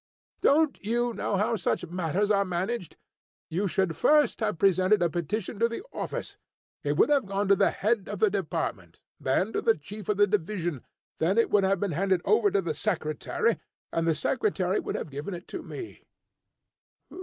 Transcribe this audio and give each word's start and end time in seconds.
Don't 0.41 0.83
you 0.83 1.13
know 1.13 1.37
how 1.37 1.55
such 1.55 1.85
matters 1.85 2.31
are 2.31 2.43
managed? 2.43 2.97
You 3.51 3.67
should 3.67 3.95
first 3.95 4.39
have 4.39 4.57
presented 4.57 4.99
a 4.99 5.11
petition 5.11 5.59
to 5.59 5.69
the 5.69 5.83
office. 5.93 6.37
It 6.83 6.97
would 6.97 7.09
have 7.09 7.27
gone 7.27 7.47
to 7.49 7.55
the 7.55 7.69
head 7.69 8.09
of 8.09 8.17
the 8.17 8.31
department, 8.31 8.99
then 9.19 9.53
to 9.53 9.61
the 9.61 9.77
chief 9.77 10.09
of 10.09 10.17
the 10.17 10.25
division, 10.25 10.83
then 11.19 11.37
it 11.37 11.51
would 11.51 11.63
have 11.63 11.79
been 11.79 11.91
handed 11.91 12.23
over 12.25 12.49
to 12.49 12.63
the 12.63 12.73
secretary, 12.73 13.59
and 13.93 14.07
the 14.07 14.15
secretary 14.15 14.79
would 14.79 14.95
have 14.95 15.11
given 15.11 15.35
it 15.35 15.47
to 15.49 15.61
me." 15.61 16.01